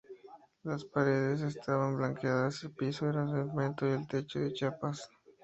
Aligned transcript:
Las 0.63 0.83
paredes 0.83 1.43
estaban 1.43 1.95
blanqueadas, 1.95 2.63
el 2.63 2.71
piso 2.71 3.07
era 3.07 3.23
de 3.23 3.45
cemento 3.47 3.85
y 3.87 3.91
el 3.91 4.07
techo 4.07 4.39
de 4.39 4.51
chapas. 4.51 5.07